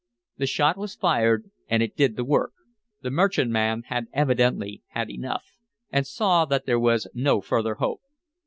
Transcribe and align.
The 0.37 0.47
shot 0.47 0.77
was 0.79 0.95
fired; 0.95 1.51
and 1.69 1.83
it 1.83 1.95
did 1.95 2.15
the 2.15 2.23
work. 2.25 2.53
The 3.03 3.11
merchantman 3.11 3.83
had 3.85 4.07
evidently 4.13 4.81
had 4.87 5.11
enough, 5.11 5.45
and 5.91 6.07
saw 6.07 6.45
that 6.45 6.65
there 6.65 6.79
was 6.79 7.07
no 7.13 7.39
further 7.39 7.75
hope. 7.75 8.01